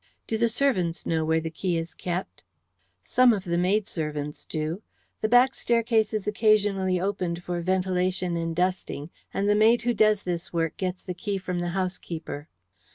[0.25, 2.43] "Do the servants know where the key is kept?"
[3.03, 4.81] "Some of the maidservants do.
[5.21, 10.23] The back staircase is occasionally opened for ventilation and dusting, and the maid who does
[10.23, 12.47] this work gets the key from the housekeeper."